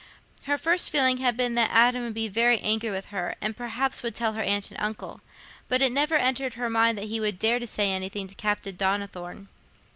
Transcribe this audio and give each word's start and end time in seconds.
Her 0.45 0.57
first 0.57 0.89
feeling 0.91 1.17
had 1.17 1.37
been 1.37 1.53
that 1.53 1.69
Adam 1.71 2.01
would 2.05 2.15
be 2.15 2.27
very 2.27 2.57
angry 2.61 2.89
with 2.89 3.09
her, 3.13 3.35
and 3.39 3.55
perhaps 3.55 4.01
would 4.01 4.15
tell 4.15 4.33
her 4.33 4.41
aunt 4.41 4.71
and 4.71 4.81
uncle, 4.81 5.21
but 5.69 5.79
it 5.83 5.91
never 5.91 6.15
entered 6.15 6.55
her 6.55 6.71
mind 6.71 6.97
that 6.97 7.05
he 7.09 7.19
would 7.19 7.37
dare 7.37 7.59
to 7.59 7.67
say 7.67 7.91
anything 7.91 8.27
to 8.27 8.33
Captain 8.33 8.75
Donnithorne. 8.75 9.47